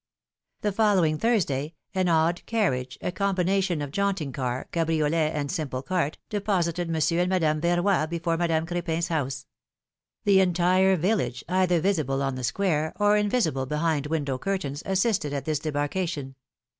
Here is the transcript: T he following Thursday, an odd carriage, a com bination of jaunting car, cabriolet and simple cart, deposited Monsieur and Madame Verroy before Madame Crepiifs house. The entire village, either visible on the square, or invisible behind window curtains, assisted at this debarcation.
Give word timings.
T 0.63 0.67
he 0.67 0.71
following 0.73 1.19
Thursday, 1.19 1.75
an 1.93 2.09
odd 2.09 2.43
carriage, 2.47 2.97
a 3.01 3.11
com 3.11 3.35
bination 3.35 3.83
of 3.83 3.91
jaunting 3.91 4.31
car, 4.31 4.67
cabriolet 4.71 5.29
and 5.31 5.51
simple 5.51 5.83
cart, 5.83 6.17
deposited 6.27 6.89
Monsieur 6.89 7.19
and 7.19 7.29
Madame 7.29 7.61
Verroy 7.61 8.09
before 8.09 8.35
Madame 8.35 8.65
Crepiifs 8.65 9.09
house. 9.09 9.45
The 10.23 10.39
entire 10.39 10.95
village, 10.95 11.43
either 11.47 11.79
visible 11.79 12.23
on 12.23 12.33
the 12.33 12.43
square, 12.43 12.93
or 12.95 13.15
invisible 13.15 13.67
behind 13.67 14.07
window 14.07 14.39
curtains, 14.39 14.81
assisted 14.87 15.33
at 15.33 15.45
this 15.45 15.59
debarcation. 15.59 16.33